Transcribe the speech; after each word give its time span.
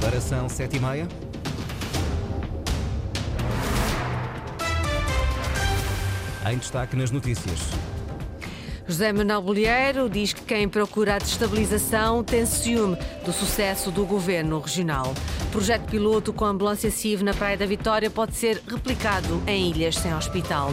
Agora 0.00 0.18
são 0.18 0.48
sete 0.48 0.78
e 0.78 0.80
meia. 0.80 1.06
Em 6.50 6.56
destaque 6.56 6.96
nas 6.96 7.10
notícias. 7.10 7.60
José 8.88 9.12
Manuel 9.12 9.42
Bolheiro 9.42 10.08
diz 10.08 10.32
que 10.32 10.40
quem 10.40 10.66
procura 10.70 11.16
a 11.16 11.18
destabilização 11.18 12.24
tem 12.24 12.46
ciúme 12.46 12.96
do 13.26 13.30
sucesso 13.30 13.90
do 13.90 14.06
governo 14.06 14.58
regional. 14.58 15.12
Projeto 15.52 15.90
piloto 15.90 16.32
com 16.32 16.46
ambulância 16.46 16.90
CIV 16.90 17.22
na 17.22 17.34
Praia 17.34 17.58
da 17.58 17.66
Vitória 17.66 18.08
pode 18.08 18.34
ser 18.36 18.62
replicado 18.66 19.42
em 19.46 19.70
ilhas 19.70 19.96
sem 19.96 20.14
hospital. 20.14 20.72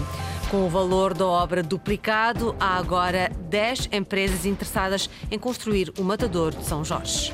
Com 0.49 0.65
o 0.65 0.69
valor 0.69 1.13
da 1.13 1.25
obra 1.25 1.61
duplicado, 1.61 2.55
há 2.61 2.77
agora 2.77 3.29
10 3.49 3.89
empresas 3.91 4.45
interessadas 4.45 5.09
em 5.29 5.37
construir 5.37 5.91
o 5.99 6.03
matador 6.03 6.55
de 6.55 6.63
São 6.63 6.85
Jorge. 6.85 7.33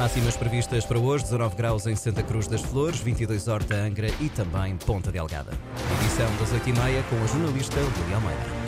Máximas 0.00 0.34
previstas 0.34 0.86
para 0.86 0.98
hoje: 0.98 1.24
19 1.24 1.54
graus 1.56 1.86
em 1.86 1.94
Santa 1.94 2.22
Cruz 2.22 2.46
das 2.46 2.62
Flores, 2.62 3.00
22 3.00 3.46
Horta, 3.48 3.74
Angra 3.74 4.08
e 4.18 4.30
também 4.30 4.74
Ponta 4.78 5.12
Delgada. 5.12 5.52
Edição 6.00 6.34
das 6.38 6.50
8h30 6.54 7.02
com 7.10 7.22
a 7.22 7.26
jornalista 7.26 7.78
Lúlia 7.78 8.16
Almeida. 8.16 8.59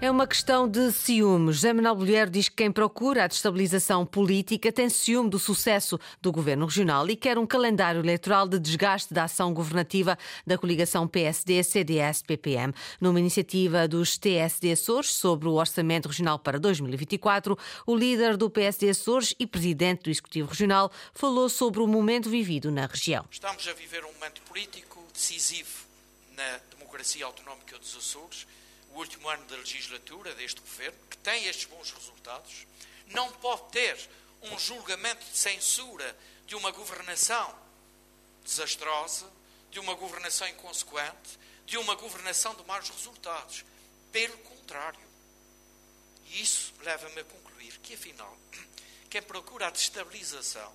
É 0.00 0.08
uma 0.08 0.28
questão 0.28 0.68
de 0.68 0.92
ciúme. 0.92 1.52
José 1.52 1.72
Manuel 1.72 1.96
Bolheiro 1.96 2.30
diz 2.30 2.48
que 2.48 2.54
quem 2.54 2.70
procura 2.70 3.24
a 3.24 3.26
destabilização 3.26 4.06
política 4.06 4.70
tem 4.70 4.88
ciúme 4.88 5.28
do 5.28 5.40
sucesso 5.40 5.98
do 6.22 6.30
governo 6.30 6.66
regional 6.66 7.10
e 7.10 7.16
quer 7.16 7.36
um 7.36 7.44
calendário 7.44 8.00
eleitoral 8.00 8.46
de 8.46 8.60
desgaste 8.60 9.12
da 9.12 9.24
ação 9.24 9.52
governativa 9.52 10.16
da 10.46 10.56
coligação 10.56 11.08
PSD-CDS-PPM. 11.08 12.72
Numa 13.00 13.18
iniciativa 13.18 13.88
dos 13.88 14.16
TSD 14.16 14.70
Açores 14.70 15.12
sobre 15.12 15.48
o 15.48 15.54
Orçamento 15.54 16.06
Regional 16.06 16.38
para 16.38 16.60
2024, 16.60 17.58
o 17.84 17.96
líder 17.96 18.36
do 18.36 18.48
PSD 18.48 18.90
Açores 18.90 19.34
e 19.36 19.48
presidente 19.48 20.04
do 20.04 20.10
Executivo 20.10 20.50
Regional 20.50 20.92
falou 21.12 21.48
sobre 21.48 21.80
o 21.80 21.88
momento 21.88 22.30
vivido 22.30 22.70
na 22.70 22.86
região. 22.86 23.24
Estamos 23.28 23.66
a 23.66 23.72
viver 23.72 24.04
um 24.04 24.12
momento 24.12 24.42
político 24.42 25.04
decisivo 25.12 25.88
na 26.36 26.60
democracia 26.70 27.26
autonómica 27.26 27.76
dos 27.76 27.96
Açores 27.96 28.46
o 28.90 28.98
último 28.98 29.28
ano 29.28 29.44
da 29.46 29.56
legislatura 29.56 30.34
deste 30.34 30.60
governo, 30.60 30.98
que 31.10 31.18
tem 31.18 31.46
estes 31.46 31.66
bons 31.66 31.90
resultados, 31.90 32.66
não 33.06 33.30
pode 33.32 33.70
ter 33.70 33.98
um 34.42 34.58
julgamento 34.58 35.24
de 35.24 35.36
censura 35.36 36.16
de 36.46 36.54
uma 36.54 36.70
governação 36.70 37.54
desastrosa, 38.44 39.30
de 39.70 39.78
uma 39.78 39.94
governação 39.94 40.48
inconsequente, 40.48 41.38
de 41.66 41.76
uma 41.76 41.94
governação 41.94 42.54
de 42.54 42.64
maus 42.64 42.88
resultados. 42.88 43.64
Pelo 44.10 44.38
contrário. 44.38 45.00
E 46.26 46.40
isso 46.40 46.72
leva-me 46.80 47.20
a 47.20 47.24
concluir 47.24 47.78
que, 47.78 47.94
afinal, 47.94 48.36
quem 49.10 49.22
procura 49.22 49.66
a 49.66 49.70
destabilização 49.70 50.72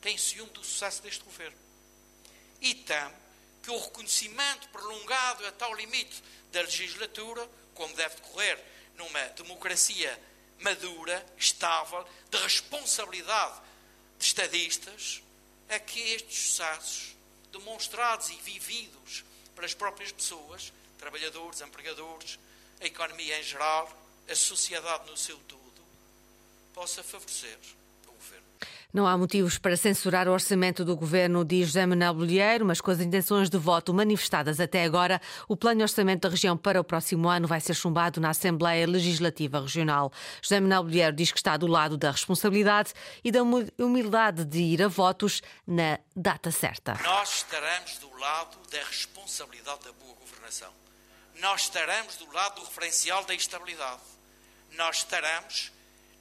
tem 0.00 0.18
ciúme 0.18 0.50
do 0.50 0.64
sucesso 0.64 1.02
deste 1.02 1.22
governo. 1.24 1.56
E 2.60 2.74
teme 2.74 3.14
que 3.62 3.70
o 3.70 3.78
reconhecimento 3.78 4.68
prolongado 4.68 5.46
a 5.46 5.52
tal 5.52 5.74
limite 5.74 6.22
da 6.54 6.62
legislatura, 6.62 7.46
como 7.74 7.94
deve 7.94 8.14
decorrer 8.14 8.64
numa 8.96 9.20
democracia 9.30 10.18
madura, 10.60 11.24
estável, 11.36 12.06
de 12.30 12.38
responsabilidade 12.38 13.60
de 14.18 14.24
estadistas, 14.24 15.22
é 15.68 15.78
que 15.78 16.00
estes 16.00 16.38
sucessos, 16.38 17.16
demonstrados 17.50 18.30
e 18.30 18.36
vividos 18.36 19.24
pelas 19.54 19.74
próprias 19.74 20.12
pessoas, 20.12 20.72
trabalhadores, 20.96 21.60
empregadores, 21.60 22.38
a 22.80 22.86
economia 22.86 23.38
em 23.38 23.42
geral, 23.42 23.92
a 24.28 24.34
sociedade 24.34 25.10
no 25.10 25.16
seu 25.16 25.36
todo, 25.48 25.84
possa 26.72 27.02
favorecer 27.02 27.58
não 28.94 29.08
há 29.08 29.18
motivos 29.18 29.58
para 29.58 29.76
censurar 29.76 30.28
o 30.28 30.32
orçamento 30.32 30.84
do 30.84 30.96
governo, 30.96 31.44
diz 31.44 31.66
José 31.66 31.84
Manuel 31.84 32.14
Bolheiro, 32.14 32.64
mas 32.64 32.80
com 32.80 32.92
as 32.92 33.00
intenções 33.00 33.50
de 33.50 33.58
voto 33.58 33.92
manifestadas 33.92 34.60
até 34.60 34.84
agora, 34.84 35.20
o 35.48 35.56
plano 35.56 35.78
de 35.78 35.82
orçamento 35.82 36.20
da 36.20 36.28
região 36.28 36.56
para 36.56 36.80
o 36.80 36.84
próximo 36.84 37.28
ano 37.28 37.48
vai 37.48 37.60
ser 37.60 37.74
chumbado 37.74 38.20
na 38.20 38.30
Assembleia 38.30 38.86
Legislativa 38.86 39.60
Regional. 39.60 40.12
José 40.40 40.60
Manuel 40.60 40.84
Bolheiro 40.84 41.16
diz 41.16 41.32
que 41.32 41.38
está 41.38 41.56
do 41.56 41.66
lado 41.66 41.96
da 41.96 42.12
responsabilidade 42.12 42.92
e 43.24 43.32
da 43.32 43.40
humildade 43.42 44.44
de 44.44 44.60
ir 44.60 44.80
a 44.80 44.86
votos 44.86 45.42
na 45.66 45.98
data 46.14 46.52
certa. 46.52 46.96
Nós 47.02 47.38
estaremos 47.38 47.98
do 47.98 48.16
lado 48.16 48.56
da 48.70 48.78
responsabilidade 48.84 49.86
da 49.86 49.92
boa 49.92 50.14
governação. 50.14 50.70
Nós 51.40 51.62
estaremos 51.62 52.14
do 52.14 52.32
lado 52.32 52.60
do 52.60 52.66
referencial 52.66 53.24
da 53.24 53.34
estabilidade. 53.34 54.02
Nós 54.76 54.98
estaremos 54.98 55.72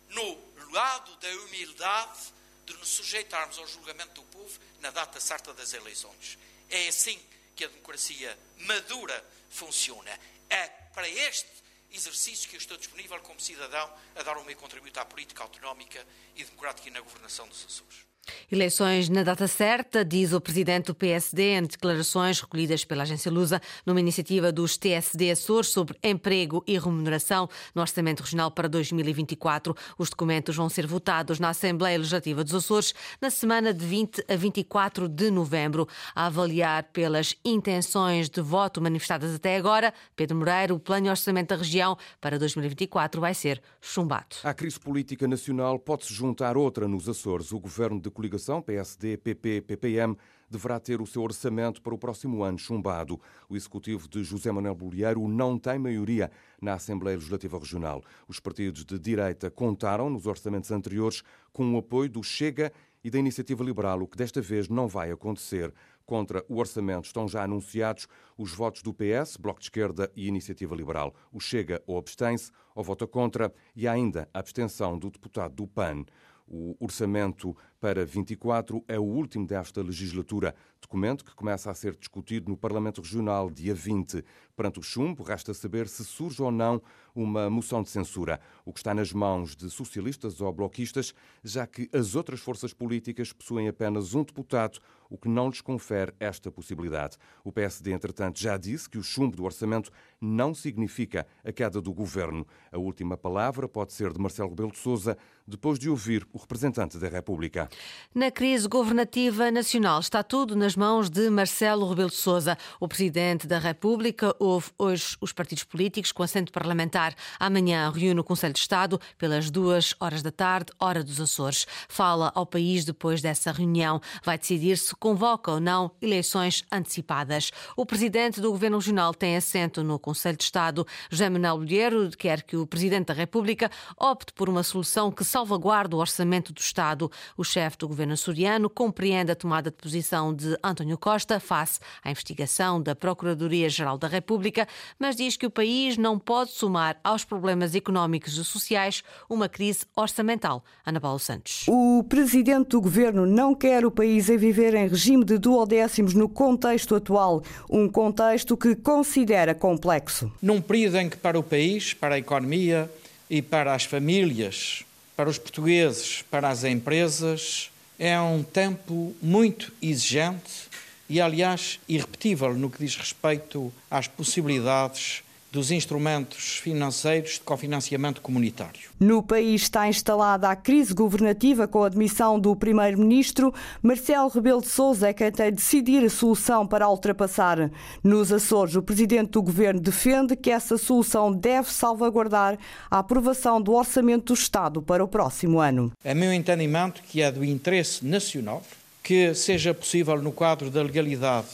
no 0.09 0.38
lado 0.72 1.12
da 1.22 1.30
humildade 1.46 2.34
de 2.66 2.74
nos 2.78 2.90
sujeitarmos 2.90 3.57
ao 3.57 3.68
julgamento 3.68 4.22
do 4.22 4.24
povo 4.28 4.59
na 4.79 4.91
data 4.91 5.19
certa 5.19 5.53
das 5.53 5.74
eleições. 5.74 6.38
É 6.69 6.88
assim 6.88 7.22
que 7.56 7.66
a 7.66 7.68
democracia 7.68 8.38
madura 8.57 9.24
funciona. 9.50 10.19
É 10.50 10.68
para 10.94 11.07
este 11.07 11.50
exercício 11.91 12.50
que 12.50 12.56
eu 12.56 12.59
estou 12.59 12.78
disponível 12.78 13.19
como 13.22 13.40
cidadão 13.40 13.94
a 14.16 14.23
dar 14.23 14.38
o 14.38 14.44
meu 14.44 14.56
contributo 14.56 15.00
à 15.00 15.06
política 15.06 15.44
autonómica 15.44 16.06
e 16.35 16.44
democrática 16.44 16.88
e 16.88 16.91
na 16.91 17.02
governação 17.02 17.47
dos 17.47 17.63
Açores. 17.66 18.12
Eleições 18.51 19.09
na 19.09 19.23
data 19.23 19.47
certa, 19.47 20.06
diz 20.06 20.31
o 20.31 20.39
presidente 20.39 20.88
do 20.88 20.95
PSD 20.95 21.56
em 21.56 21.63
declarações 21.63 22.39
recolhidas 22.39 22.85
pela 22.85 23.03
agência 23.03 23.31
Lusa 23.31 23.61
numa 23.85 24.00
iniciativa 24.00 24.51
dos 24.51 24.78
TSD 24.78 25.31
Açores 25.31 25.69
sobre 25.69 25.97
emprego 26.03 26.63
e 26.67 26.78
remuneração 26.78 27.50
no 27.73 27.81
Orçamento 27.81 28.22
Regional 28.22 28.51
para 28.51 28.69
2024. 28.69 29.75
Os 29.97 30.09
documentos 30.09 30.56
vão 30.56 30.69
ser 30.69 30.88
votados 30.88 31.39
na 31.39 31.50
Assembleia 31.50 31.97
Legislativa 31.97 32.44
dos 32.44 32.53
Açores 32.53 32.94
na 33.19 33.29
semana 33.29 33.73
de 33.73 33.85
20 33.85 34.23
a 34.28 34.35
24 34.35 35.09
de 35.09 35.29
novembro. 35.29 35.88
A 36.16 36.28
avaliar 36.28 36.84
pelas 36.94 37.35
intenções 37.44 38.29
de 38.29 38.41
voto 38.41 38.81
manifestadas 38.81 39.35
até 39.35 39.57
agora, 39.57 39.94
Pedro 40.16 40.38
Moreira, 40.38 40.73
o 40.73 40.79
plano 40.79 41.03
de 41.03 41.09
orçamento 41.09 41.50
da 41.50 41.55
região 41.55 41.97
para 42.22 42.40
2024 42.40 43.19
vai 43.19 43.34
ser 43.34 43.61
chumbado. 43.81 44.38
A 44.44 44.53
crise 44.53 44.79
política 44.79 45.28
nacional 45.28 45.78
pode-se 45.78 46.13
juntar 46.13 46.55
outra 46.55 46.88
nos 46.88 47.09
Açores. 47.09 47.51
O 47.51 47.59
governo 47.59 48.00
de 48.00 48.12
coligação 48.13 48.62
PSD-PP-PPM 48.62 50.16
deverá 50.50 50.79
ter 50.79 51.01
o 51.01 51.06
seu 51.06 51.22
orçamento 51.22 51.81
para 51.81 51.94
o 51.94 51.97
próximo 51.97 52.44
ano 52.44 52.57
chumbado. 52.57 53.19
O 53.50 53.56
executivo 53.56 54.07
de 54.07 54.24
José 54.24 54.51
Manuel 54.51 54.75
Bolieiro 54.75 55.28
não 55.28 55.57
tem 55.57 55.79
maioria 55.79 56.31
na 56.62 56.75
Assembleia 56.75 57.18
Legislativa 57.18 57.57
Regional. 57.57 58.02
Os 58.28 58.40
partidos 58.40 58.85
de 58.85 59.00
direita 59.00 59.50
contaram 59.50 60.09
nos 60.09 60.28
orçamentos 60.28 60.72
anteriores 60.72 61.23
com 61.52 61.73
o 61.73 61.78
apoio 61.78 62.09
do 62.09 62.23
Chega 62.23 62.72
e 63.03 63.09
da 63.09 63.19
Iniciativa 63.19 63.63
Liberal, 63.63 64.02
o 64.02 64.07
que 64.07 64.18
desta 64.18 64.41
vez 64.41 64.69
não 64.69 64.88
vai 64.88 65.12
acontecer. 65.12 65.73
Contra 66.06 66.44
o 66.47 66.57
orçamento 66.57 67.06
estão 67.06 67.28
já 67.28 67.44
anunciados 67.44 68.07
os 68.38 68.53
votos 68.53 68.81
do 68.81 68.94
PS, 68.94 69.38
Bloco 69.38 69.59
de 69.59 69.66
Esquerda 69.66 70.12
e 70.16 70.28
Iniciativa 70.28 70.75
Liberal. 70.75 71.13
O 71.31 71.40
Chega 71.40 71.81
ou 71.88 71.97
abstém-se 71.97 72.52
ou 72.75 72.84
vota 72.84 73.07
contra 73.07 73.53
e 73.75 73.88
ainda 73.88 74.28
a 74.34 74.40
abstenção 74.40 74.97
do 74.97 75.09
deputado 75.09 75.53
do 75.56 75.68
PAN. 75.68 76.06
O 76.46 76.75
orçamento 76.79 77.56
para 77.84 78.06
24 78.06 78.82
é 78.88 78.98
o 78.98 79.04
último 79.04 79.46
desta 79.46 79.82
legislatura, 79.82 80.56
documento 80.82 81.26
que 81.26 81.36
começa 81.36 81.70
a 81.70 81.74
ser 81.74 81.98
discutido 81.98 82.50
no 82.50 82.56
Parlamento 82.56 83.02
Regional 83.02 83.50
dia 83.50 83.76
20. 83.76 84.24
Perante 84.56 84.80
o 84.80 84.82
chumbo, 84.82 85.22
resta 85.22 85.54
saber 85.54 85.90
se 85.90 86.06
surge 86.06 86.42
ou 86.42 86.50
não 86.50 86.82
uma 87.14 87.50
moção 87.50 87.84
de 87.84 87.90
censura, 87.90 88.40
o 88.64 88.72
que 88.72 88.80
está 88.80 88.94
nas 88.94 89.12
mãos 89.12 89.54
de 89.54 89.70
socialistas 89.70 90.40
ou 90.40 90.54
bloquistas, 90.54 91.14
já 91.44 91.68
que 91.68 91.90
as 91.92 92.16
outras 92.16 92.40
forças 92.40 92.74
políticas 92.74 93.34
possuem 93.34 93.68
apenas 93.68 94.14
um 94.14 94.24
deputado, 94.24 94.80
o 95.10 95.18
que 95.18 95.30
não 95.30 95.50
lhes 95.50 95.62
confere 95.62 96.14
esta 96.20 96.52
possibilidade. 96.52 97.18
O 97.44 97.52
PSD, 97.52 97.92
entretanto, 97.92 98.40
já 98.40 98.58
disse 98.58 98.90
que 98.90 98.98
o 98.98 99.04
chumbo 99.04 99.36
do 99.36 99.44
orçamento 99.44 99.92
não 100.20 100.56
significa 100.56 101.28
a 101.44 101.52
queda 101.52 101.80
do 101.80 101.94
governo. 101.94 102.48
A 102.72 102.80
última 102.80 103.16
palavra 103.16 103.68
pode 103.68 103.94
ser 103.94 104.12
de 104.12 104.20
Marcelo 104.20 104.50
Rebelo 104.50 104.72
de 104.72 104.80
Sousa, 104.80 105.16
depois 105.46 105.78
de 105.78 105.90
ouvir 105.90 106.28
o 106.34 106.38
representante 106.38 106.97
da 106.97 107.09
República. 107.09 107.70
Na 108.16 108.29
crise 108.29 108.67
governativa 108.67 109.49
nacional 109.49 109.99
está 109.99 110.22
tudo 110.22 110.55
nas 110.55 110.75
mãos 110.75 111.09
de 111.09 111.31
Marcelo 111.31 111.90
Rebelo 111.90 112.11
de 112.11 112.16
Sousa. 112.16 112.55
O 112.79 112.87
presidente 112.87 113.47
da 113.47 113.58
República 113.58 114.35
ouve 114.37 114.70
hoje 114.78 115.17
os 115.20 115.34
partidos 115.34 115.64
políticos 115.64 116.11
com 116.11 116.22
assento 116.22 116.52
parlamentar. 116.52 117.16
Amanhã 117.40 117.91
reúne 117.91 118.20
o 118.20 118.23
Conselho 118.23 118.53
de 118.53 118.59
Estado 118.59 119.02
pelas 119.17 119.49
duas 119.49 119.96
horas 119.99 120.22
da 120.22 120.31
tarde, 120.31 120.72
hora 120.79 121.03
dos 121.03 121.20
Açores. 121.20 121.66
Fala 121.90 122.31
ao 122.35 122.46
país 122.46 122.85
depois 122.85 123.20
dessa 123.20 123.52
reunião. 123.52 123.99
Vai 124.23 124.37
decidir 124.37 124.78
se 124.78 124.93
convoca 124.96 125.49
ou 125.49 125.59
não 125.59 125.90
eleições 125.99 126.64
antecipadas. 126.72 127.49
O 127.76 127.84
presidente 127.84 128.40
do 128.40 128.52
Governo 128.52 128.78
Regional 128.78 129.16
tem 129.16 129.35
assento 129.35 129.84
no 129.84 129.97
Conselho 129.97 130.37
de 130.37 130.43
Estado. 130.43 130.85
José 131.09 131.31
Manuel 131.31 131.58
Bolheiro 131.58 132.11
quer 132.16 132.43
que 132.43 132.55
o 132.55 132.67
presidente 132.67 133.08
da 133.08 133.16
República 133.16 133.72
opte 133.99 134.34
por 134.34 134.49
uma 134.49 134.61
solução 134.61 135.11
que 135.11 135.23
salvaguarde 135.23 135.96
o 135.96 135.97
orçamento 135.97 136.53
do 136.53 136.59
Estado. 136.59 137.11
O 137.35 137.43
chefe 137.43 137.63
chefe 137.64 137.78
do 137.78 137.88
governo 137.88 138.12
açoriano 138.12 138.70
compreende 138.70 139.32
a 139.32 139.36
tomada 139.36 139.72
de 139.72 139.78
posição 139.78 140.36
de 140.36 140.58
António 140.62 140.98
Costa 140.98 141.40
face 141.40 141.80
à 142.04 142.12
investigação 142.12 142.82
da 142.82 142.94
Procuradoria-Geral 142.94 143.98
da 143.98 144.08
República, 144.08 144.68
mas 145.00 145.16
diz 145.16 145.38
que 145.38 145.46
o 145.46 145.50
país 145.50 145.98
não 145.98 146.20
pode 146.20 146.52
somar 146.52 147.00
aos 147.02 147.24
problemas 147.24 147.74
económicos 147.74 148.38
e 148.38 148.44
sociais 148.44 149.02
uma 149.30 149.48
crise 149.48 149.86
orçamental. 149.96 150.62
Ana 150.86 151.00
Paula 151.00 151.20
Santos. 151.20 151.66
O 151.70 152.04
presidente 152.04 152.70
do 152.70 152.82
governo 152.82 153.26
não 153.26 153.56
quer 153.56 153.86
o 153.86 153.92
país 153.92 154.30
a 154.30 154.36
viver 154.36 154.74
em 154.74 154.90
regime 154.90 155.24
de 155.24 155.38
duodécimos 155.38 156.14
no 156.14 156.28
contexto 156.28 156.96
atual, 156.96 157.42
um 157.70 157.88
contexto 157.88 158.58
que 158.58 158.76
considera 158.76 159.56
complexo. 159.56 160.30
Num 160.42 160.60
período 160.60 160.98
em 160.98 161.10
que 161.10 161.16
para 161.16 161.40
o 161.40 161.44
país, 161.44 161.94
para 161.94 162.16
a 162.16 162.20
economia 162.20 162.92
e 163.30 163.42
para 163.42 163.74
as 163.74 163.86
famílias, 163.86 164.84
para 165.16 165.30
os 165.30 165.38
portugueses, 165.38 166.24
para 166.30 166.50
as 166.50 166.64
empresas, 166.64 167.72
é 168.00 168.20
um 168.20 168.44
tempo 168.44 169.16
muito 169.22 169.72
exigente 169.82 170.70
e, 171.10 171.22
aliás, 171.22 171.80
irrepetível 171.88 172.54
no 172.54 172.70
que 172.70 172.84
diz 172.84 172.96
respeito 172.96 173.72
às 173.90 174.08
possibilidades 174.08 175.24
dos 175.53 175.70
instrumentos 175.70 176.58
financeiros 176.58 177.34
de 177.34 177.41
cofinanciamento 177.41 178.22
comunitário. 178.22 178.90
No 179.00 179.22
país 179.22 179.61
está 179.61 179.88
instalada 179.88 180.50
a 180.50 180.55
crise 180.55 180.96
governativa 180.96 181.67
com 181.67 181.84
a 181.84 181.85
admissão 181.85 182.40
do 182.40 182.55
primeiro-ministro. 182.55 183.53
Marcelo 183.79 184.29
Rebelo 184.29 184.61
de 184.61 184.67
Sousa 184.67 185.09
é 185.09 185.14
quem 185.14 185.32
tem 185.32 185.52
de 185.52 185.58
decidir 185.58 186.03
a 186.03 186.09
solução 186.09 186.66
para 186.66 186.85
a 186.85 186.90
ultrapassar. 186.90 187.70
Nos 188.03 188.32
Açores, 188.32 188.76
o 188.76 188.82
presidente 188.82 189.29
do 189.29 189.44
governo 189.44 189.79
defende 189.79 190.35
que 190.35 190.50
essa 190.50 190.76
solução 190.76 191.32
deve 191.32 191.72
salvaguardar 191.72 192.58
a 192.90 192.97
aprovação 192.97 193.61
do 193.61 193.73
orçamento 193.73 194.34
do 194.34 194.34
Estado 194.34 194.82
para 194.82 195.03
o 195.03 195.08
próximo 195.08 195.59
ano. 195.59 195.91
É 196.03 196.16
meu 196.16 196.34
entendimento 196.34 197.03
que 197.03 197.22
é 197.22 197.32
do 197.32 197.46
interesse 197.46 198.03
nacional 198.03 198.64
que 199.03 199.35
seja 199.35 199.72
possível, 199.72 200.20
no 200.20 200.32
quadro 200.32 200.72
da 200.72 200.82
legalidade 200.82 201.46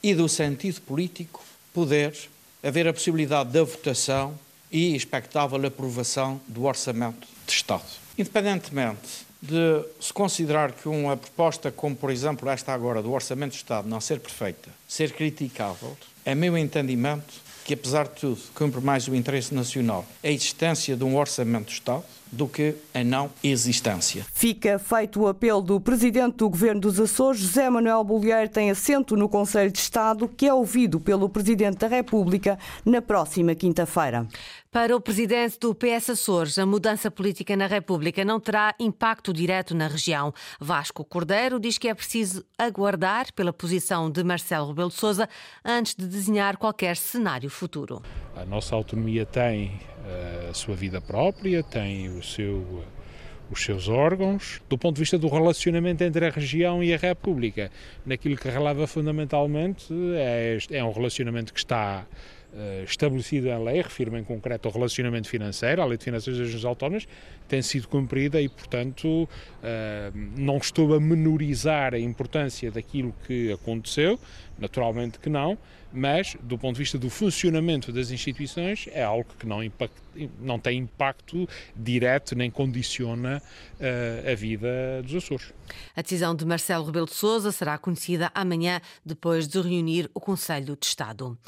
e 0.00 0.14
do 0.14 0.28
sentido 0.28 0.80
político, 0.82 1.42
poder 1.74 2.14
haver 2.62 2.88
a 2.88 2.92
possibilidade 2.92 3.50
da 3.50 3.62
votação 3.62 4.38
e 4.70 4.94
expectável 4.94 5.64
aprovação 5.64 6.40
do 6.46 6.64
Orçamento 6.64 7.26
de 7.46 7.52
Estado. 7.52 7.84
Independentemente 8.16 9.26
de 9.40 9.84
se 10.00 10.12
considerar 10.12 10.72
que 10.72 10.88
uma 10.88 11.16
proposta 11.16 11.70
como, 11.70 11.94
por 11.94 12.10
exemplo, 12.10 12.48
esta 12.48 12.72
agora 12.74 13.00
do 13.00 13.12
Orçamento 13.12 13.52
de 13.52 13.58
Estado 13.58 13.88
não 13.88 14.00
ser 14.00 14.18
perfeita, 14.18 14.68
ser 14.86 15.12
criticável, 15.12 15.96
é 16.24 16.34
meu 16.34 16.58
entendimento 16.58 17.47
que, 17.68 17.74
apesar 17.74 18.04
de 18.04 18.14
tudo, 18.14 18.38
cumpre 18.54 18.80
mais 18.80 19.06
o 19.08 19.14
interesse 19.14 19.54
nacional 19.54 20.02
a 20.24 20.28
existência 20.28 20.96
de 20.96 21.04
um 21.04 21.18
Orçamento 21.18 21.66
de 21.66 21.72
Estado 21.72 22.02
do 22.32 22.48
que 22.48 22.74
a 22.94 23.04
não 23.04 23.30
existência. 23.44 24.24
Fica 24.32 24.78
feito 24.78 25.20
o 25.20 25.28
apelo 25.28 25.60
do 25.60 25.78
Presidente 25.78 26.36
do 26.36 26.48
Governo 26.48 26.80
dos 26.80 26.98
Açores, 26.98 27.40
José 27.40 27.68
Manuel 27.68 28.02
Bolheiro, 28.04 28.48
tem 28.48 28.70
assento 28.70 29.16
no 29.16 29.28
Conselho 29.28 29.70
de 29.70 29.78
Estado, 29.78 30.26
que 30.28 30.46
é 30.46 30.54
ouvido 30.54 30.98
pelo 30.98 31.28
Presidente 31.28 31.76
da 31.76 31.88
República 31.88 32.58
na 32.86 33.02
próxima 33.02 33.54
quinta-feira. 33.54 34.26
Para 34.70 34.94
o 34.94 35.00
presidente 35.00 35.58
do 35.58 35.74
PS 35.74 36.10
Açores, 36.10 36.58
a 36.58 36.66
mudança 36.66 37.10
política 37.10 37.56
na 37.56 37.66
República 37.66 38.22
não 38.22 38.38
terá 38.38 38.74
impacto 38.78 39.32
direto 39.32 39.74
na 39.74 39.88
região. 39.88 40.30
Vasco 40.60 41.02
Cordeiro 41.06 41.58
diz 41.58 41.78
que 41.78 41.88
é 41.88 41.94
preciso 41.94 42.44
aguardar 42.58 43.32
pela 43.32 43.50
posição 43.50 44.10
de 44.10 44.22
Marcelo 44.22 44.68
Rebelo 44.68 44.90
de 44.90 44.96
Sousa 44.96 45.26
antes 45.64 45.94
de 45.94 46.06
desenhar 46.06 46.58
qualquer 46.58 46.98
cenário 46.98 47.48
futuro. 47.48 48.02
A 48.36 48.44
nossa 48.44 48.74
autonomia 48.74 49.24
tem 49.24 49.80
eh, 50.06 50.48
a 50.50 50.54
sua 50.54 50.76
vida 50.76 51.00
própria, 51.00 51.62
tem 51.62 52.10
o 52.10 52.22
seu 52.22 52.84
os 53.50 53.64
seus 53.64 53.88
órgãos, 53.88 54.60
do 54.68 54.76
ponto 54.76 54.96
de 54.96 55.00
vista 55.00 55.18
do 55.18 55.26
relacionamento 55.26 56.04
entre 56.04 56.26
a 56.26 56.30
região 56.30 56.84
e 56.84 56.92
a 56.92 56.98
República. 56.98 57.70
Naquilo 58.04 58.36
que 58.36 58.46
releva 58.48 58.86
fundamentalmente 58.86 59.86
é, 60.16 60.58
é 60.70 60.84
um 60.84 60.92
relacionamento 60.92 61.52
que 61.52 61.58
está 61.58 62.06
uh, 62.52 62.84
estabelecido 62.84 63.48
em 63.48 63.64
lei, 63.64 63.82
refiro 63.82 64.16
em 64.16 64.24
concreto 64.24 64.68
ao 64.68 64.74
relacionamento 64.74 65.28
financeiro, 65.28 65.82
a 65.82 65.84
lei 65.84 65.96
de 65.98 66.04
finanças 66.04 66.34
das 66.34 66.44
regiões 66.44 66.64
autónomas, 66.64 67.08
tem 67.46 67.62
sido 67.62 67.88
cumprida 67.88 68.40
e, 68.40 68.48
portanto, 68.48 69.06
uh, 69.06 69.28
não 70.36 70.58
estou 70.58 70.94
a 70.94 71.00
menorizar 71.00 71.94
a 71.94 71.98
importância 71.98 72.70
daquilo 72.70 73.14
que 73.26 73.52
aconteceu, 73.52 74.18
naturalmente 74.58 75.18
que 75.18 75.28
não, 75.28 75.58
mas 75.92 76.36
do 76.42 76.58
ponto 76.58 76.74
de 76.74 76.80
vista 76.80 76.98
do 76.98 77.08
funcionamento 77.08 77.92
das 77.92 78.10
instituições 78.10 78.88
é 78.92 79.02
algo 79.02 79.26
que 79.38 79.46
não, 79.46 79.62
impact, 79.62 79.94
não 80.40 80.58
tem 80.58 80.78
impacto 80.78 81.48
direto 81.74 82.34
nem 82.34 82.50
condiciona 82.50 83.42
uh, 83.80 84.30
a 84.30 84.34
vida 84.34 85.02
dos 85.02 85.14
Açores. 85.14 85.52
A 85.94 86.02
decisão 86.02 86.34
de 86.34 86.44
Marcelo 86.44 86.84
Rebelo 86.84 87.06
de 87.06 87.14
Sousa 87.14 87.52
será 87.52 87.78
conhecida 87.78 88.30
amanhã, 88.34 88.80
depois 89.04 89.46
de 89.46 89.60
reunir 89.60 90.10
o 90.14 90.20
Conselho 90.20 90.76
de 90.78 90.86
Estado. 90.86 91.38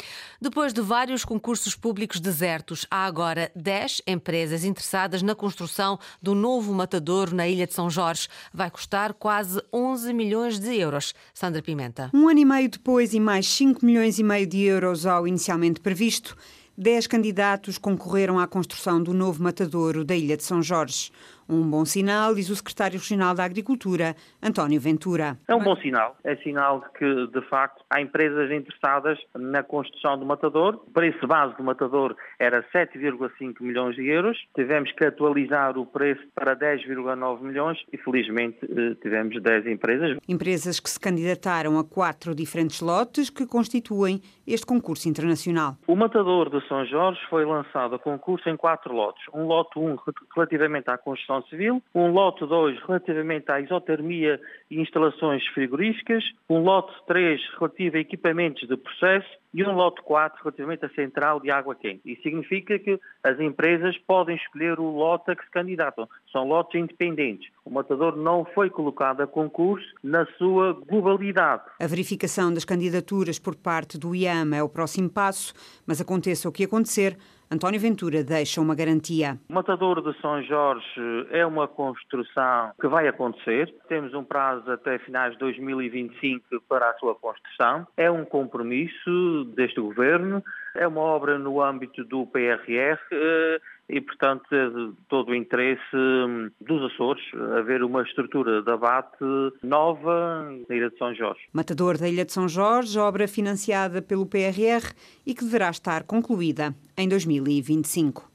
Depois 0.41 0.73
de 0.73 0.81
vários 0.81 1.25
concursos 1.25 1.75
públicos 1.75 2.21
desertos, 2.21 2.87
há 2.91 3.07
agora 3.07 3.51
10 3.55 4.03
empresas 4.07 4.65
interessadas 4.65 5.23
na 5.23 5.35
construção 5.35 5.99
do 6.21 6.35
novo 6.35 6.73
matadouro 6.73 7.35
na 7.35 7.49
Ilha 7.49 7.67
de 7.67 7.75
São 7.75 7.91
Jorge. 7.91 8.29
Vai 8.53 8.71
custar 8.71 9.15
quase 9.15 9.63
11 9.73 10.13
milhões 10.13 10.59
de 10.59 10.75
euros. 10.77 11.15
Sandra 11.33 11.63
Pimenta. 11.63 12.11
Um 12.13 12.29
ano 12.29 12.41
e 12.41 12.45
meio 12.45 12.69
depois 12.69 13.00
e 13.01 13.19
mais 13.19 13.47
5 13.47 13.85
milhões 13.85 14.19
e 14.19 14.23
meio 14.23 14.47
de 14.47 14.61
euros 14.61 15.07
ao 15.07 15.27
inicialmente 15.27 15.81
previsto, 15.81 16.37
dez 16.77 17.07
candidatos 17.07 17.79
concorreram 17.79 18.39
à 18.39 18.47
construção 18.47 19.03
do 19.03 19.15
novo 19.15 19.43
matadouro 19.43 20.05
da 20.05 20.15
Ilha 20.15 20.37
de 20.37 20.45
São 20.45 20.63
Jorge. 20.63 21.11
Um 21.53 21.69
bom 21.69 21.85
sinal, 21.85 22.33
diz 22.33 22.49
o 22.49 22.55
secretário 22.55 22.97
regional 22.97 23.35
da 23.35 23.43
Agricultura, 23.43 24.15
António 24.41 24.81
Ventura. 24.81 25.37
É 25.49 25.55
um 25.55 25.59
bom 25.59 25.75
sinal. 25.75 26.17
É 26.23 26.37
sinal 26.37 26.79
de 26.79 26.91
que, 26.97 27.27
de 27.27 27.41
facto, 27.49 27.85
há 27.91 28.01
empresas 28.01 28.53
interessadas 28.53 29.19
na 29.35 29.61
construção 29.65 30.17
do 30.17 30.25
matador. 30.25 30.77
O 30.87 30.93
preço 30.93 31.27
base 31.27 31.57
do 31.57 31.65
matador 31.65 32.15
era 32.39 32.63
7,5 32.73 33.61
milhões 33.63 33.97
de 33.97 34.07
euros. 34.07 34.39
Tivemos 34.55 34.93
que 34.93 35.05
atualizar 35.05 35.77
o 35.77 35.85
preço 35.85 36.23
para 36.37 36.55
10,9 36.55 37.43
milhões 37.43 37.79
e, 37.93 37.99
felizmente, 37.99 38.59
eh, 38.63 38.95
tivemos 39.03 39.43
10 39.43 39.67
empresas. 39.67 40.19
Empresas 40.29 40.79
que 40.79 40.89
se 40.89 41.01
candidataram 41.01 41.81
a 41.81 41.85
quatro 41.85 42.33
diferentes 42.33 42.81
lotes 42.81 43.29
que 43.29 43.45
constituem 43.45 44.23
este 44.47 44.67
concurso 44.67 45.09
internacional. 45.09 45.77
O 45.89 45.97
matador 45.97 46.49
de 46.49 46.65
São 46.69 46.87
Jorge 46.87 47.21
foi 47.29 47.45
lançado 47.45 47.97
a 47.97 47.99
concurso 47.99 48.49
em 48.49 48.57
quatro 48.57 48.95
lotes. 48.95 49.25
Um 49.35 49.47
lote 49.47 49.77
1 49.77 49.97
relativamente 50.37 50.89
à 50.89 50.97
construção 50.97 51.40
civil, 51.43 51.83
um 51.95 52.13
lote 52.13 52.47
2 52.47 52.79
relativamente 52.87 53.51
à 53.51 53.61
isotermia 53.61 54.41
e 54.71 54.81
instalações 54.81 55.47
frigoríficas, 55.49 56.25
um 56.49 56.63
lote 56.63 56.93
3 57.07 57.41
relativo 57.59 57.97
a 57.97 58.01
equipamentos 58.01 58.69
de 58.69 58.77
processo 58.77 59.29
e 59.53 59.65
um 59.65 59.73
lote 59.73 60.01
4 60.03 60.43
relativamente 60.43 60.85
à 60.85 60.89
central 60.91 61.41
de 61.41 61.51
água 61.51 61.75
quente. 61.75 62.01
Isso 62.05 62.23
significa 62.23 62.79
que 62.79 63.01
as 63.23 63.39
empresas 63.41 63.97
podem 63.99 64.37
escolher 64.37 64.79
o 64.79 64.91
lote 64.91 65.31
a 65.31 65.37
que 65.37 65.45
se 65.45 65.51
candidatam. 65.51 66.09
São 66.31 66.47
lotes 66.47 66.81
independentes. 66.81 67.51
O 67.65 67.71
matador 67.71 68.17
não 68.17 68.45
foi 68.45 68.71
colocado 68.71 69.21
a 69.23 69.27
concurso 69.27 69.87
na 70.03 70.25
sua 70.39 70.73
globalidade. 70.73 71.63
A 71.81 71.87
verificação 71.87 72.53
das 72.53 72.65
candidaturas 72.65 73.39
por 73.39 73.57
parte 73.57 73.99
do 73.99 74.15
IAM 74.15 74.55
é 74.55 74.63
o 74.63 74.69
próximo 74.69 75.11
passo, 75.11 75.53
mas 75.87 76.01
aconteça 76.01 76.49
o 76.49 76.53
que 76.53 76.65
acontecer, 76.65 77.17
António 77.53 77.81
Ventura 77.81 78.23
deixa 78.23 78.61
uma 78.61 78.77
garantia. 78.77 79.37
O 79.49 79.55
Matador 79.55 80.01
de 80.01 80.17
São 80.21 80.41
Jorge 80.41 81.27
é 81.33 81.45
uma 81.45 81.67
construção 81.67 82.71
que 82.81 82.87
vai 82.87 83.09
acontecer. 83.09 83.75
Temos 83.89 84.15
um 84.15 84.23
prazo 84.23 84.71
até 84.71 85.01
finais 85.01 85.33
de 85.33 85.41
2025 85.41 86.63
para 86.69 86.89
a 86.89 86.95
sua 86.95 87.17
construção. 87.17 87.89
É 87.97 88.09
um 88.09 88.25
compromisso 88.25 89.47
deste 89.57 89.81
governo. 89.81 90.41
É 90.77 90.87
uma 90.87 91.01
obra 91.01 91.41
no 91.41 91.61
âmbito 91.61 92.05
do 92.05 92.25
PRR 92.25 93.01
eh, 93.11 93.61
e, 93.91 94.01
portanto, 94.01 94.45
é 94.55 94.69
de 94.69 94.93
todo 95.09 95.31
o 95.31 95.35
interesse 95.35 95.81
hum, 95.95 96.51
dos 96.61 96.93
Açores 96.93 97.23
haver 97.59 97.83
uma 97.83 98.03
estrutura 98.03 98.63
de 98.63 98.71
abate 98.71 99.25
nova 99.63 100.51
na 100.69 100.75
Ilha 100.75 100.91
de 100.91 100.97
São 100.97 101.15
Jorge. 101.15 101.41
Matador 101.53 101.99
da 101.99 102.09
Ilha 102.09 102.25
de 102.25 102.33
São 102.33 102.49
Jorge, 102.49 102.99
obra 102.99 103.27
financiada 103.27 104.01
pelo 104.01 104.27
PRR 104.27 104.93
e 105.27 105.35
que 105.35 105.45
deverá 105.45 105.71
estar 105.71 106.05
concluída 106.05 106.75
em 106.97 107.09
2025. 107.09 108.31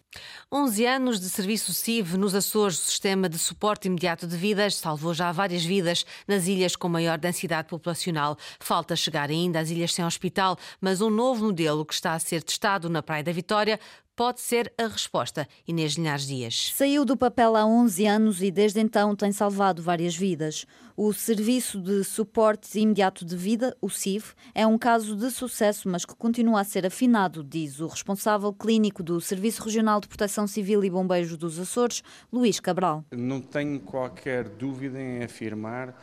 11 0.51 0.85
anos 0.85 1.19
de 1.19 1.29
serviço 1.29 1.73
CIV 1.73 2.17
nos 2.17 2.35
Açores, 2.35 2.77
o 2.77 2.85
sistema 2.85 3.27
de 3.27 3.37
suporte 3.37 3.87
imediato 3.87 4.27
de 4.27 4.37
vidas, 4.37 4.75
salvou 4.75 5.13
já 5.13 5.31
várias 5.31 5.65
vidas 5.65 6.05
nas 6.27 6.47
ilhas 6.47 6.75
com 6.75 6.87
maior 6.87 7.17
densidade 7.17 7.67
populacional. 7.67 8.37
Falta 8.59 8.95
chegar 8.95 9.29
ainda 9.29 9.59
às 9.59 9.69
ilhas 9.69 9.93
sem 9.93 10.05
hospital, 10.05 10.57
mas 10.79 11.01
um 11.01 11.09
novo 11.09 11.45
modelo 11.45 11.85
que 11.85 11.93
está 11.93 12.13
a 12.13 12.19
ser 12.19 12.43
testado 12.43 12.89
na 12.89 13.03
Praia 13.03 13.23
da 13.23 13.31
Vitória 13.31 13.79
pode 14.15 14.39
ser 14.39 14.71
a 14.77 14.87
resposta. 14.87 15.47
Inês 15.67 15.93
Linhares 15.93 16.25
Dias. 16.25 16.71
Saiu 16.73 17.03
do 17.03 17.17
papel 17.17 17.55
há 17.55 17.65
11 17.65 18.05
anos 18.05 18.41
e 18.41 18.49
desde 18.49 18.79
então 18.79 19.15
tem 19.15 19.31
salvado 19.31 19.81
várias 19.81 20.15
vidas. 20.15 20.65
O 20.97 21.11
Serviço 21.11 21.81
de 21.81 22.03
Suporte 22.05 22.79
Imediato 22.79 23.25
de 23.25 23.35
Vida, 23.35 23.75
o 23.81 23.89
CIV, 23.89 24.27
é 24.53 24.65
um 24.65 24.77
caso 24.77 25.15
de 25.15 25.29
sucesso, 25.29 25.89
mas 25.89 26.05
que 26.05 26.15
continua 26.15 26.61
a 26.61 26.63
ser 26.63 26.85
afinado, 26.85 27.43
diz 27.43 27.81
o 27.81 27.87
responsável 27.87 28.53
clínico 28.53 29.03
do 29.03 29.19
Serviço 29.19 29.61
Regional 29.63 29.99
de 29.99 30.07
Proteção 30.07 30.47
Civil 30.47 30.85
e 30.85 30.89
Bombeiros 30.89 31.35
dos 31.35 31.59
Açores, 31.59 32.01
Luís 32.31 32.61
Cabral. 32.61 33.03
Não 33.11 33.41
tenho 33.41 33.79
qualquer 33.81 34.47
dúvida 34.47 34.97
em 35.01 35.21
afirmar 35.21 35.93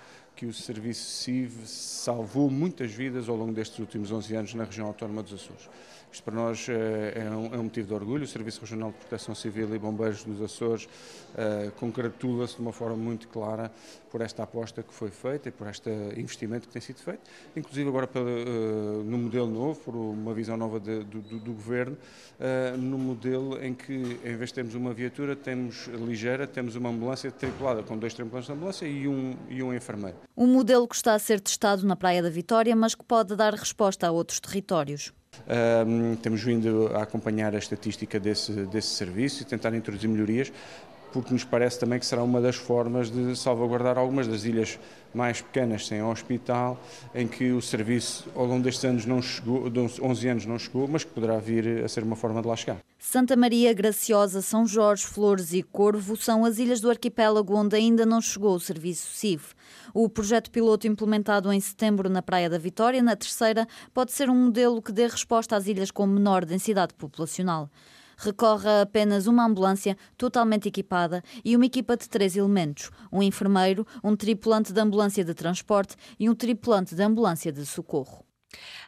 que 0.43 0.47
o 0.47 0.53
Serviço 0.53 1.23
CIV 1.23 1.65
salvou 1.67 2.51
muitas 2.51 2.91
vidas 2.91 3.29
ao 3.29 3.37
longo 3.37 3.53
destes 3.53 3.79
últimos 3.79 4.11
11 4.11 4.35
anos 4.35 4.55
na 4.55 4.65
região 4.65 4.89
autónoma 4.89 5.23
dos 5.23 5.35
Açores. 5.35 5.69
Isto 6.13 6.25
para 6.25 6.35
nós 6.35 6.69
eh, 6.69 7.13
é 7.15 7.31
um, 7.31 7.55
é 7.55 7.59
um, 7.59 7.63
motivo 7.63 7.89
de 7.89 7.95
orgulho. 7.95 8.25
O 8.25 8.27
Serviço 8.27 8.61
Regional 8.61 8.91
de 8.91 8.99
Proteção 8.99 9.35
Civil 9.35 9.75
e 9.75 9.79
Bombeiros 9.79 10.25
dos 10.25 10.43
Açores 10.43 10.85
uh, 10.85 11.71
congratula-se 11.77 12.57
de 12.57 12.61
uma 12.61 12.73
forma 12.73 12.97
muito 12.97 13.29
clara 13.29 13.73
por 14.11 14.21
esta 14.21 14.43
aposta 14.43 14.83
que 14.83 14.93
foi 14.93 15.11
feita 15.11 15.49
e 15.49 15.53
por 15.53 15.67
este 15.69 15.89
investimento 16.19 16.67
que 16.67 16.73
tem 16.75 16.83
sido 16.83 16.99
feito, 16.99 17.23
inclusive 17.57 17.89
agora 17.89 18.07
pela, 18.07 18.29
uh, 18.29 19.03
no 19.05 19.17
modelo 19.17 19.47
novo, 19.47 19.81
por 19.81 19.97
uma 19.97 20.35
visão 20.35 20.55
nova 20.55 20.79
de, 20.79 21.03
do, 21.03 21.23
do, 21.23 21.39
do, 21.39 21.53
Governo, 21.55 21.97
uh, 21.97 22.77
no 22.77 22.99
modelo 22.99 23.59
em 23.65 23.73
que, 23.73 23.95
em 24.23 24.37
vez 24.37 24.51
de 24.51 24.55
termos 24.55 24.75
uma 24.75 24.93
viatura, 24.93 25.35
temos 25.35 25.87
ligeira, 25.87 26.47
temos 26.47 26.77
uma 26.77 26.91
ambulância 26.91 27.31
tripulada 27.31 27.83
com 27.83 27.97
dois 27.97 28.13
tripulantes 28.13 28.49
de 28.49 28.53
ambulância 28.53 28.87
e 28.87 29.09
um, 29.09 29.35
e 29.49 29.63
um 29.63 29.73
enfermeiro. 29.73 30.19
Um 30.37 30.47
modelo 30.47 30.89
que 30.89 30.95
está 30.95 31.15
a 31.15 31.19
ser 31.19 31.41
testado 31.41 31.87
na 31.87 31.95
Praia 31.95 32.23
da 32.23 32.31
Vitória, 32.31 32.75
mas 32.75 32.95
que 32.95 33.05
pode 33.05 33.37
dar 33.37 33.55
resposta 33.55 34.07
a 34.07 34.11
outros 34.11 34.41
territórios. 34.41 35.13
Um, 35.87 36.15
temos 36.17 36.43
vindo 36.43 36.91
a 36.95 37.03
acompanhar 37.03 37.55
a 37.55 37.59
estatística 37.59 38.21
desse, 38.21 38.53
desse 38.67 38.89
serviço 38.89 39.43
e 39.43 39.45
tentar 39.45 39.75
introduzir 39.75 40.09
melhorias, 40.09 40.53
porque 41.13 41.33
nos 41.33 41.45
parece 41.45 41.79
também 41.79 41.99
que 41.99 42.07
será 42.07 42.23
uma 42.23 42.41
das 42.41 42.57
formas 42.57 43.11
de 43.11 43.37
salvaguardar 43.37 43.99
algumas 43.99 44.27
das 44.27 44.45
ilhas 44.45 44.79
mais 45.15 45.41
pequenas 45.41 45.87
sem 45.87 46.03
hospital, 46.03 46.81
em 47.15 47.29
que 47.29 47.53
o 47.53 47.61
serviço 47.61 48.29
ao 48.35 48.47
longo 48.47 48.63
destes 48.63 48.85
anos 48.85 49.07
não 49.07 49.21
chegou, 49.21 49.65
11 50.03 50.29
anos 50.29 50.47
não 50.47 50.59
chegou, 50.59 50.89
mas 50.89 51.05
que 51.05 51.11
poderá 51.11 51.39
vir 51.39 51.85
a 51.85 51.89
ser 51.89 52.03
uma 52.03 52.17
forma 52.17 52.41
de 52.41 52.49
lá 52.49 52.57
chegar. 52.57 52.79
Santa 52.99 53.37
Maria, 53.37 53.75
Graciosa, 53.75 54.41
São 54.41 54.67
Jorge, 54.67 55.05
Flores 55.05 55.53
e 55.53 55.63
Corvo 55.63 56.17
são 56.17 56.45
as 56.45 56.59
ilhas 56.59 56.81
do 56.81 56.89
arquipélago 56.89 57.55
onde 57.55 57.77
ainda 57.77 58.07
não 58.07 58.21
chegou 58.21 58.55
o 58.55 58.61
serviço 58.61 59.09
CIV. 59.13 59.43
O 59.93 60.09
projeto 60.09 60.51
piloto 60.51 60.87
implementado 60.87 61.53
em 61.53 61.61
setembro 61.61 62.09
na 62.09 62.23
Praia 62.23 62.49
da 62.49 62.59
Vitória, 62.59 63.03
na 63.03 63.17
terceira, 63.17 63.67
pode 63.93 64.13
ser 64.13 64.31
um 64.31 64.45
modelo 64.47 64.81
que 64.81 64.93
dê 64.93 65.07
resposta 65.07 65.57
às 65.57 65.67
ilhas 65.67 65.91
com 65.91 66.07
menor 66.07 66.45
densidade 66.45 66.95
populacional 66.95 67.69
recorre 68.25 68.69
a 68.69 68.83
apenas 68.83 69.27
uma 69.27 69.45
ambulância 69.45 69.97
totalmente 70.17 70.69
equipada 70.69 71.23
e 71.45 71.57
uma 71.57 71.67
equipa 71.67 71.97
de 71.97 72.09
três 72.09 72.37
elementos: 72.37 72.91
um 73.11 73.23
enfermeiro, 73.23 73.87
um 74.03 74.17
tripulante 74.17 74.73
de 74.73 74.81
ambulância 74.81 75.25
de 75.25 75.35
transporte 75.35 75.97
e 76.19 76.29
um 76.29 76.35
tripulante 76.35 76.95
de 76.95 77.03
ambulância 77.03 77.53
de 77.53 77.65
socorro. 77.67 78.25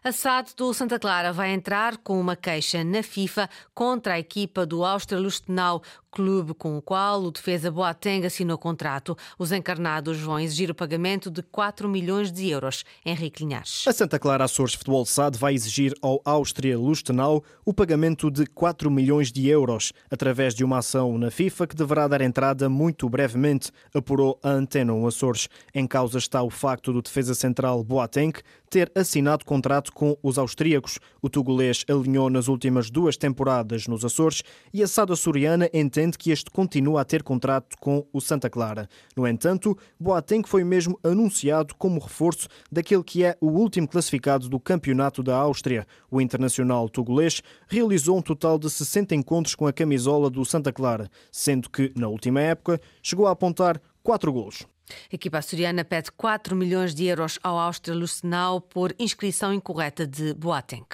A 0.03 0.13
SAD 0.13 0.55
do 0.57 0.75
Santa 0.75 0.99
Clara 0.99 1.33
vai 1.33 1.51
entrar 1.51 1.97
com 1.97 2.21
uma 2.21 2.37
queixa 2.37 2.85
na 2.85 3.03
FIFA 3.03 3.49
contra 3.75 4.15
a 4.15 4.19
equipa 4.19 4.67
do 4.67 4.85
Áustria 4.85 5.19
Lustenau, 5.19 5.83
clube 6.15 6.55
com 6.55 6.79
o 6.79 6.83
qual 6.83 7.25
o 7.25 7.33
defesa 7.33 7.73
Boateng 7.73 8.25
assinou 8.25 8.57
contrato. 8.57 9.17
Os 9.37 9.51
encarnados 9.51 10.21
vão 10.21 10.39
exigir 10.39 10.71
o 10.71 10.75
pagamento 10.75 11.29
de 11.29 11.43
4 11.43 11.89
milhões 11.89 12.31
de 12.31 12.49
euros. 12.49 12.85
Henrique 13.05 13.43
Linhares. 13.43 13.85
A 13.89 13.93
Santa 13.93 14.17
Clara 14.17 14.45
Açores 14.45 14.75
Futebol 14.75 15.05
SAD 15.05 15.37
vai 15.37 15.55
exigir 15.55 15.93
ao 16.01 16.23
Áustria 16.25 16.79
Lustenau 16.79 17.43
o 17.65 17.75
pagamento 17.75 18.31
de 18.31 18.47
4 18.47 18.89
milhões 18.91 19.33
de 19.33 19.49
euros, 19.49 19.93
através 20.09 20.55
de 20.55 20.63
uma 20.63 20.79
ação 20.79 21.19
na 21.19 21.33
FIFA 21.33 21.67
que 21.67 21.75
deverá 21.75 22.07
dar 22.07 22.21
entrada 22.21 22.69
muito 22.69 23.09
brevemente, 23.09 23.73
apurou 23.93 24.39
a 24.43 24.51
Antena 24.51 24.95
Açores. 25.09 25.49
Em 25.75 25.87
causa 25.87 26.19
está 26.19 26.43
o 26.43 26.51
facto 26.51 26.93
do 26.93 27.03
defesa 27.03 27.35
central 27.35 27.83
Boateng 27.83 28.35
ter 28.71 28.91
assinado 28.95 29.45
contrato 29.45 29.93
com 29.93 30.17
os 30.23 30.37
austríacos. 30.37 30.99
O 31.23 31.29
togolês 31.29 31.85
alinhou 31.89 32.29
nas 32.29 32.49
últimas 32.49 32.91
duas 32.91 33.17
temporadas 33.17 33.87
nos 33.87 34.05
Açores 34.05 34.43
e 34.73 34.83
a 34.83 34.89
SAD 34.89 35.13
açoriana 35.13 35.71
entende 35.73 36.04
que 36.13 36.31
este 36.31 36.51
continua 36.51 37.01
a 37.01 37.05
ter 37.05 37.23
contrato 37.23 37.77
com 37.81 38.07
o 38.13 38.21
Santa 38.21 38.51
Clara. 38.51 38.89
No 39.17 39.27
entanto, 39.27 39.77
Boateng 39.99 40.47
foi 40.47 40.63
mesmo 40.65 40.99
anunciado 41.03 41.75
como 41.77 42.01
reforço 42.01 42.49
daquele 42.71 43.03
que 43.03 43.25
é 43.25 43.37
o 43.41 43.49
último 43.49 43.89
classificado 43.89 44.49
do 44.49 44.61
Campeonato 44.61 45.23
da 45.23 45.37
Áustria. 45.37 45.87
O 46.11 46.21
internacional 46.21 46.89
togolês 46.89 47.43
realizou 47.69 48.19
um 48.19 48.23
total 48.23 48.59
de 48.59 48.69
60 48.69 49.15
encontros 49.15 49.55
com 49.55 49.67
a 49.67 49.73
camisola 49.73 50.29
do 50.29 50.45
Santa 50.45 50.73
Clara, 50.73 51.09
sendo 51.33 51.71
que, 51.71 51.93
na 51.97 52.09
última 52.09 52.41
época, 52.41 52.81
chegou 53.03 53.27
a 53.27 53.31
apontar 53.31 53.81
4 54.03 54.33
golos. 54.33 54.67
A 55.11 55.15
equipa 55.15 55.39
açoriana 55.39 55.85
pede 55.85 56.13
4 56.13 56.55
milhões 56.55 56.95
de 56.95 57.07
euros 57.07 57.39
ao 57.43 57.59
Áustria 57.59 57.97
Lucenau 57.97 58.61
por 58.61 58.95
inscrição 58.99 59.53
incorreta 59.53 60.07
de 60.07 60.35
Boateng. 60.35 60.87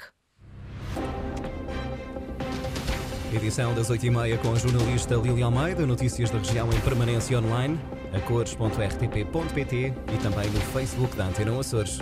Edição 3.33 3.73
das 3.73 3.89
8h30 3.89 4.37
com 4.39 4.51
a 4.51 4.55
jornalista 4.55 5.15
Lili 5.15 5.41
Almeida, 5.41 5.87
notícias 5.87 6.29
da 6.29 6.37
região 6.37 6.67
em 6.69 6.79
permanência 6.81 7.39
online, 7.39 7.79
a 8.13 8.19
cores.rtp.pt 8.19 9.77
e 9.77 10.17
também 10.21 10.49
no 10.49 10.59
Facebook 10.59 11.15
da 11.15 11.27
Antena 11.27 11.57
Açores. 11.57 11.99